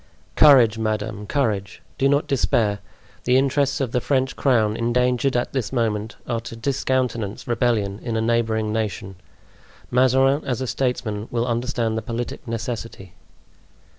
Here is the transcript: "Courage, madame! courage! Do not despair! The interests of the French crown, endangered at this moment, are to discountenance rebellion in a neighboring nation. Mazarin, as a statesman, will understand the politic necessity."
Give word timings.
"Courage, 0.35 0.79
madame! 0.79 1.27
courage! 1.27 1.83
Do 1.99 2.09
not 2.09 2.25
despair! 2.25 2.79
The 3.25 3.37
interests 3.37 3.79
of 3.79 3.91
the 3.91 4.01
French 4.01 4.35
crown, 4.35 4.75
endangered 4.75 5.37
at 5.37 5.53
this 5.53 5.71
moment, 5.71 6.15
are 6.25 6.39
to 6.41 6.55
discountenance 6.55 7.47
rebellion 7.47 7.99
in 8.01 8.17
a 8.17 8.19
neighboring 8.21 8.73
nation. 8.73 9.17
Mazarin, 9.91 10.43
as 10.43 10.59
a 10.59 10.65
statesman, 10.65 11.27
will 11.29 11.45
understand 11.45 11.99
the 11.99 12.01
politic 12.01 12.47
necessity." 12.47 13.13